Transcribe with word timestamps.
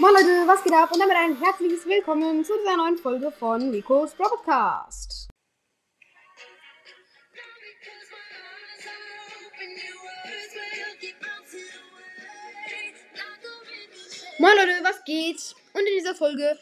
Moin 0.00 0.14
Leute, 0.14 0.46
was 0.46 0.64
geht 0.64 0.72
ab? 0.72 0.90
Und 0.92 0.98
damit 0.98 1.14
ein 1.14 1.36
herzliches 1.36 1.84
Willkommen 1.84 2.42
zu 2.42 2.54
dieser 2.56 2.74
neuen 2.78 2.96
Folge 2.96 3.30
von 3.30 3.68
Rico's 3.68 4.14
Broadcast. 4.14 5.28
Moin 14.38 14.52
Leute, 14.56 14.82
was 14.84 15.04
geht? 15.04 15.54
Und 15.74 15.80
in 15.80 15.98
dieser 15.98 16.14
Folge 16.14 16.58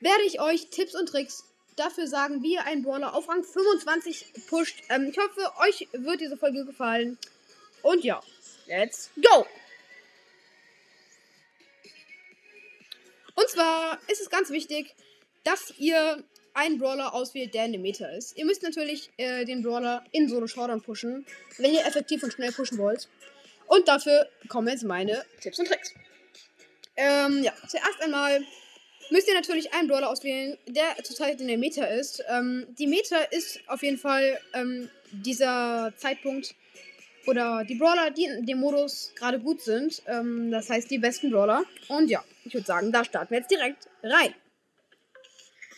werde 0.00 0.22
ich 0.26 0.40
euch 0.40 0.68
Tipps 0.70 0.96
und 0.96 1.08
Tricks 1.08 1.44
dafür 1.76 2.08
sagen, 2.08 2.42
wie 2.42 2.54
ihr 2.54 2.64
einen 2.64 2.82
Brawler 2.82 3.14
auf 3.14 3.28
Rang 3.28 3.44
25 3.44 4.48
pusht. 4.48 4.82
Ähm, 4.88 5.12
ich 5.12 5.16
hoffe, 5.16 5.48
euch 5.60 5.86
wird 5.92 6.20
diese 6.20 6.36
Folge 6.36 6.64
gefallen. 6.64 7.18
Und 7.82 8.02
ja, 8.02 8.20
let's 8.66 9.12
go! 9.22 9.46
Und 13.44 13.50
zwar 13.50 13.98
ist 14.08 14.22
es 14.22 14.30
ganz 14.30 14.48
wichtig, 14.48 14.94
dass 15.42 15.74
ihr 15.76 16.24
einen 16.54 16.78
Brawler 16.78 17.12
auswählt, 17.12 17.52
der 17.52 17.66
in 17.66 17.72
dem 17.72 17.82
Meta 17.82 18.06
ist. 18.06 18.38
Ihr 18.38 18.46
müsst 18.46 18.62
natürlich 18.62 19.10
äh, 19.18 19.44
den 19.44 19.62
Brawler 19.62 20.02
in 20.12 20.30
Solo 20.30 20.46
Showdown 20.46 20.80
pushen, 20.80 21.26
wenn 21.58 21.74
ihr 21.74 21.84
effektiv 21.84 22.22
und 22.22 22.32
schnell 22.32 22.52
pushen 22.52 22.78
wollt. 22.78 23.06
Und 23.66 23.86
dafür 23.86 24.30
kommen 24.48 24.68
jetzt 24.68 24.84
meine 24.84 25.26
Tipps 25.42 25.58
und 25.58 25.68
Tricks. 25.68 25.92
Ähm, 26.96 27.42
ja, 27.42 27.52
zuerst 27.68 28.00
einmal 28.00 28.40
müsst 29.10 29.28
ihr 29.28 29.34
natürlich 29.34 29.74
einen 29.74 29.88
Brawler 29.88 30.08
auswählen, 30.08 30.56
der 30.66 30.96
zurzeit 31.02 31.38
in 31.38 31.48
der 31.48 31.58
Meta 31.58 31.84
ist. 31.84 32.24
Ähm, 32.30 32.66
die 32.78 32.86
Meta 32.86 33.18
ist 33.30 33.60
auf 33.66 33.82
jeden 33.82 33.98
Fall 33.98 34.40
ähm, 34.54 34.88
dieser 35.10 35.92
Zeitpunkt, 35.98 36.54
oder 37.26 37.64
die 37.64 37.74
Brawler, 37.74 38.10
die 38.10 38.24
in 38.24 38.46
dem 38.46 38.58
Modus 38.58 39.12
gerade 39.16 39.38
gut 39.38 39.60
sind. 39.60 40.02
Ähm, 40.06 40.50
das 40.50 40.70
heißt, 40.70 40.90
die 40.90 40.98
besten 40.98 41.30
Brawler. 41.30 41.64
Und 41.88 42.10
ja, 42.10 42.22
ich 42.44 42.54
würde 42.54 42.66
sagen, 42.66 42.92
da 42.92 43.04
starten 43.04 43.30
wir 43.30 43.38
jetzt 43.38 43.50
direkt 43.50 43.88
rein. 44.02 44.34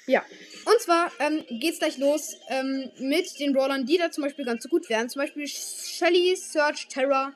Ja, 0.07 0.25
und 0.65 0.81
zwar 0.81 1.11
ähm, 1.19 1.45
es 1.61 1.79
gleich 1.81 1.99
los 1.99 2.37
ähm, 2.49 2.91
mit 2.99 3.41
den 3.41 3.53
Brawlern, 3.53 3.87
die 3.87 3.99
da 3.99 4.11
zum 4.11 4.23
Beispiel 4.23 4.45
ganz 4.45 4.63
so 4.63 4.69
gut 4.69 4.89
wären. 4.89 5.09
Zum 5.09 5.21
Beispiel 5.21 5.49
Shelly, 5.49 6.37
Search, 6.37 6.87
Terra. 6.89 7.33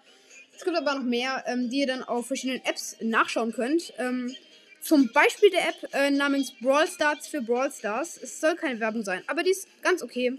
Es 0.56 0.64
gibt 0.64 0.76
aber 0.76 0.94
noch 0.94 1.02
mehr, 1.02 1.42
ähm, 1.46 1.68
die 1.68 1.80
ihr 1.80 1.86
dann 1.88 2.04
auf 2.04 2.28
verschiedenen 2.28 2.64
Apps 2.64 2.96
nachschauen 3.00 3.52
könnt. 3.52 3.92
Ähm, 3.98 4.34
zum 4.80 5.10
Beispiel 5.12 5.50
der 5.50 5.68
App 5.68 5.94
äh, 5.94 6.10
namens 6.10 6.52
Brawl 6.60 6.86
Stars 6.86 7.26
für 7.26 7.42
Brawl 7.42 7.72
Stars. 7.72 8.18
Es 8.22 8.40
soll 8.40 8.54
keine 8.54 8.78
Werbung 8.78 9.02
sein, 9.02 9.22
aber 9.26 9.42
die 9.42 9.50
ist 9.50 9.66
ganz 9.82 10.02
okay. 10.02 10.38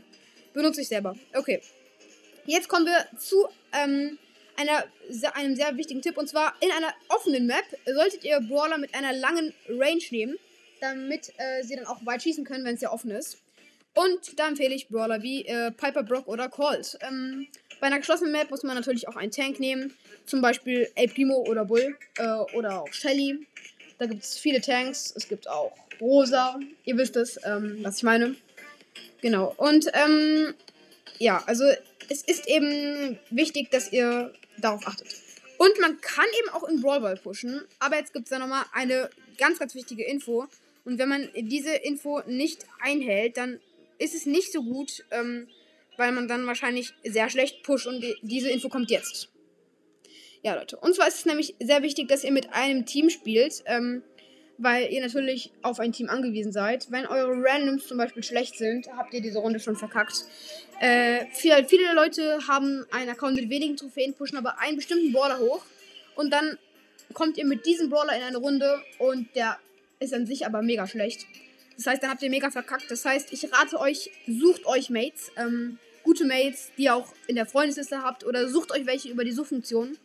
Benutze 0.54 0.82
ich 0.82 0.88
selber. 0.88 1.16
Okay. 1.34 1.62
Jetzt 2.52 2.68
kommen 2.68 2.86
wir 2.86 3.08
zu 3.18 3.48
ähm, 3.72 4.18
einer, 4.58 4.84
einem 5.36 5.56
sehr 5.56 5.78
wichtigen 5.78 6.02
Tipp. 6.02 6.18
Und 6.18 6.28
zwar 6.28 6.54
in 6.60 6.70
einer 6.70 6.94
offenen 7.08 7.46
Map 7.46 7.64
solltet 7.86 8.26
ihr 8.26 8.42
Brawler 8.42 8.78
mit 8.78 8.94
einer 8.94 9.14
langen 9.14 9.54
Range 9.70 10.04
nehmen, 10.10 10.36
damit 10.82 11.32
äh, 11.38 11.64
sie 11.64 11.78
dann 11.78 11.86
auch 11.86 12.06
weit 12.06 12.24
schießen 12.24 12.44
können, 12.44 12.66
wenn 12.66 12.76
es 12.76 12.82
ja 12.82 12.92
offen 12.92 13.12
ist. 13.12 13.38
Und 13.94 14.38
da 14.38 14.50
empfehle 14.50 14.76
ich 14.76 14.90
Brawler 14.90 15.24
wie 15.24 15.46
äh, 15.46 15.72
Piper, 15.72 16.04
Brock 16.04 16.28
oder 16.28 16.50
Colt. 16.50 16.98
Ähm, 17.08 17.48
bei 17.80 17.88
einer 17.88 18.00
geschlossenen 18.00 18.34
Map 18.34 18.52
muss 18.52 18.64
man 18.64 18.76
natürlich 18.76 19.08
auch 19.08 19.16
einen 19.16 19.32
Tank 19.32 19.62
nehmen. 19.62 19.94
Zum 20.26 20.42
Beispiel 20.42 20.90
El 20.96 21.08
Primo 21.08 21.46
oder 21.48 21.64
Bull 21.64 21.98
äh, 22.18 22.28
oder 22.54 22.82
auch 22.82 22.92
Shelly. 22.92 23.48
Da 23.98 24.08
gibt 24.08 24.24
es 24.24 24.38
viele 24.38 24.60
Tanks. 24.60 25.14
Es 25.16 25.30
gibt 25.30 25.48
auch 25.48 25.72
Rosa. 26.02 26.60
Ihr 26.84 26.98
wisst 26.98 27.16
es, 27.16 27.40
ähm, 27.46 27.80
was 27.82 28.00
ich 28.00 28.04
meine. 28.04 28.36
Genau. 29.22 29.54
Und 29.56 29.90
ähm, 29.94 30.54
ja, 31.18 31.42
also 31.46 31.64
es 32.10 32.22
ist 32.24 32.48
eben 32.48 33.20
wichtig, 33.30 33.72
dass 33.72 33.92
ihr 33.92 34.34
darauf 34.58 34.86
achtet. 34.88 35.08
Und 35.58 35.80
man 35.80 36.02
kann 36.02 36.26
eben 36.40 36.50
auch 36.50 36.68
in 36.68 36.82
Brawl 36.82 37.02
Ball 37.02 37.18
pushen. 37.18 37.62
Aber 37.80 37.98
jetzt 37.98 38.14
gibt 38.14 38.26
es 38.26 38.30
da 38.32 38.40
nochmal 38.40 38.66
eine 38.74 39.10
ganz, 39.38 39.60
ganz 39.60 39.76
wichtige 39.76 40.04
Info. 40.04 40.48
Und 40.86 40.98
wenn 40.98 41.10
man 41.10 41.30
diese 41.36 41.76
Info 41.76 42.22
nicht 42.26 42.66
einhält, 42.82 43.38
dann 43.38 43.60
ist 44.00 44.16
es 44.16 44.26
nicht 44.26 44.52
so 44.52 44.64
gut, 44.64 45.06
ähm, 45.12 45.48
weil 45.98 46.12
man 46.12 46.28
dann 46.28 46.48
wahrscheinlich 46.48 46.94
sehr 47.04 47.30
schlecht 47.30 47.62
pusht. 47.62 47.86
Und 47.86 48.02
die, 48.02 48.16
diese 48.24 48.50
Info 48.50 48.70
kommt 48.70 48.90
jetzt. 48.90 49.30
Ja, 50.44 50.56
Leute. 50.56 50.78
Und 50.78 50.96
zwar 50.96 51.08
ist 51.08 51.18
es 51.20 51.26
nämlich 51.26 51.54
sehr 51.60 51.84
wichtig, 51.84 52.08
dass 52.08 52.24
ihr 52.24 52.32
mit 52.32 52.54
einem 52.54 52.88
Team 52.88 53.12
spielt. 53.12 53.62
Ähm, 53.68 54.02
weil 54.58 54.92
ihr 54.92 55.02
natürlich 55.02 55.52
auf 55.62 55.80
ein 55.80 55.92
Team 55.92 56.10
angewiesen 56.10 56.52
seid. 56.52 56.92
Wenn 56.92 57.06
eure 57.06 57.32
Randoms 57.44 57.88
zum 57.88 57.98
Beispiel 57.98 58.24
schlecht 58.24 58.58
sind, 58.58 58.88
habt 58.96 59.14
ihr 59.14 59.22
diese 59.22 59.40
Runde 59.40 59.60
schon 59.60 59.76
verkackt. 59.76 60.26
Äh, 60.80 61.26
viele, 61.34 61.66
viele 61.66 61.94
Leute 61.94 62.40
haben 62.48 62.86
einen 62.92 63.10
Account 63.10 63.36
mit 63.36 63.50
wenigen 63.50 63.78
Trophäen, 63.78 64.14
pushen 64.14 64.38
aber 64.38 64.60
einen 64.60 64.78
bestimmten 64.78 65.12
Brawler 65.12 65.40
hoch 65.40 65.64
und 66.16 66.32
dann 66.32 66.58
kommt 67.14 67.38
ihr 67.38 67.46
mit 67.46 67.66
diesem 67.66 67.90
Brawler 67.90 68.16
in 68.16 68.24
eine 68.24 68.38
Runde 68.38 68.82
und 69.00 69.36
der 69.36 69.58
ist 70.00 70.14
an 70.14 70.26
sich 70.26 70.46
aber 70.46 70.62
mega 70.62 70.88
schlecht. 70.88 71.26
Das 71.78 71.88
heißt, 71.88 72.04
dann 72.04 72.12
habt 72.12 72.22
ihr 72.22 72.30
mega 72.30 72.52
verkackt. 72.52 72.90
Das 72.90 73.06
heißt, 73.06 73.34
ich 73.34 73.52
rate 73.52 73.80
euch, 73.80 74.12
sucht 74.28 74.66
euch 74.66 74.90
Mates, 74.90 75.32
ähm, 75.38 75.80
gute 76.04 76.26
Mates, 76.26 76.72
die 76.78 76.84
ihr 76.84 76.96
auch 76.96 77.14
in 77.28 77.36
der 77.36 77.46
Freundesliste 77.46 78.04
habt 78.04 78.26
oder 78.26 78.48
sucht 78.50 78.72
euch 78.72 78.86
welche 78.86 79.10
über 79.10 79.24
die 79.24 79.32
Suchfunktion. 79.32 79.98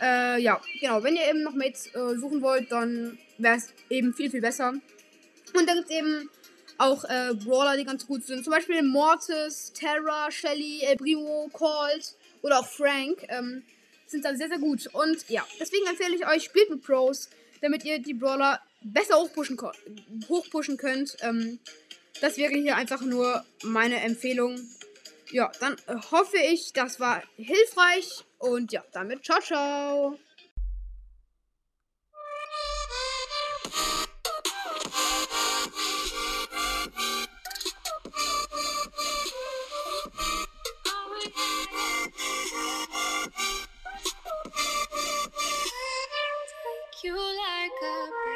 Äh, 0.00 0.40
ja, 0.40 0.60
genau. 0.80 1.02
Wenn 1.02 1.16
ihr 1.16 1.28
eben 1.28 1.42
noch 1.42 1.54
Mates 1.54 1.86
äh, 1.94 2.16
suchen 2.16 2.42
wollt, 2.42 2.70
dann 2.70 3.18
wäre 3.38 3.56
es 3.56 3.72
eben 3.90 4.14
viel, 4.14 4.30
viel 4.30 4.40
besser. 4.40 4.70
Und 4.70 5.66
dann 5.66 5.76
gibt 5.76 5.90
es 5.90 5.96
eben 5.96 6.30
auch 6.78 7.04
äh, 7.04 7.34
Brawler, 7.34 7.76
die 7.76 7.84
ganz 7.84 8.06
gut 8.06 8.24
sind. 8.24 8.44
Zum 8.44 8.52
Beispiel 8.52 8.82
Mortis, 8.82 9.72
Terra, 9.72 10.30
Shelly, 10.30 10.82
El 10.82 10.96
Primo, 10.96 11.48
Colt 11.52 12.14
oder 12.42 12.60
auch 12.60 12.68
Frank. 12.68 13.26
Ähm, 13.28 13.62
sind 14.06 14.24
dann 14.24 14.38
sehr, 14.38 14.48
sehr 14.48 14.58
gut. 14.58 14.86
Und 14.92 15.28
ja, 15.28 15.46
deswegen 15.60 15.86
empfehle 15.86 16.16
ich 16.16 16.26
euch, 16.26 16.44
spielt 16.44 16.70
mit 16.70 16.82
Pros, 16.82 17.28
damit 17.60 17.84
ihr 17.84 17.98
die 17.98 18.14
Brawler 18.14 18.60
besser 18.82 19.16
hochpushen, 19.16 19.58
hochpushen 20.28 20.76
könnt. 20.76 21.16
Ähm, 21.20 21.58
das 22.20 22.36
wäre 22.36 22.54
hier 22.54 22.76
einfach 22.76 23.02
nur 23.02 23.44
meine 23.62 24.00
Empfehlung 24.00 24.58
ja, 25.30 25.50
dann 25.60 25.76
äh, 25.86 25.96
hoffe 26.10 26.38
ich, 26.38 26.72
das 26.72 27.00
war 27.00 27.22
hilfreich. 27.36 28.24
Und 28.38 28.72
ja, 28.72 28.82
damit 28.92 29.24
ciao, 29.24 29.40
ciao. 29.40 30.18
you 47.04 47.14
like 47.14 47.82
a 47.82 48.27